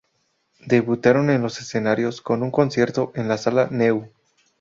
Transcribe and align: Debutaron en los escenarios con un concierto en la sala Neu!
Debutaron 0.65 1.29
en 1.29 1.43
los 1.43 1.59
escenarios 1.59 2.21
con 2.23 2.41
un 2.41 2.49
concierto 2.49 3.11
en 3.13 3.27
la 3.27 3.37
sala 3.37 3.67
Neu! 3.69 4.09